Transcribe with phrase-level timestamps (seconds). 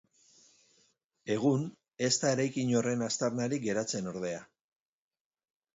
[1.35, 1.67] Egun,
[2.07, 4.43] ez da eraikin horren aztarnarik geratzen ordea.